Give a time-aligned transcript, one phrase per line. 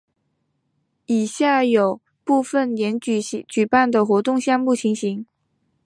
[1.05, 5.27] 以下有部分年份举办的活动项目情形。